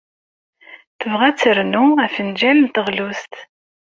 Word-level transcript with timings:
Tebɣa 0.99 1.25
ad 1.29 1.37
ternu 1.41 1.85
afenjal 2.05 2.57
n 2.61 2.67
teɣlust. 2.73 3.33